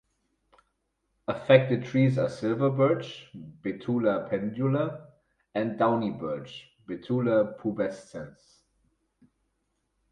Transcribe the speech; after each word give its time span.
Affected 1.27 1.85
trees 1.85 2.17
are 2.17 2.27
silver 2.27 2.71
birch 2.71 3.29
("Betula 3.37 4.27
pendula") 4.31 5.05
and 5.53 5.77
downy 5.77 6.09
birch 6.09 6.71
"(Betula 6.89 7.55
pubescens"). 7.59 8.63